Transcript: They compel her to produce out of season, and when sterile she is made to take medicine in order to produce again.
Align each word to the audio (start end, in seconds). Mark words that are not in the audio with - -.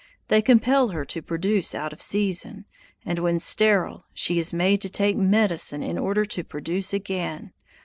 They 0.29 0.41
compel 0.41 0.87
her 0.87 1.05
to 1.05 1.21
produce 1.21 1.75
out 1.75 1.93
of 1.93 2.01
season, 2.01 2.65
and 3.05 3.19
when 3.19 3.37
sterile 3.37 4.07
she 4.15 4.39
is 4.39 4.51
made 4.51 4.81
to 4.81 4.89
take 4.89 5.15
medicine 5.15 5.83
in 5.83 5.99
order 5.99 6.25
to 6.25 6.43
produce 6.43 6.91
again. 6.91 7.53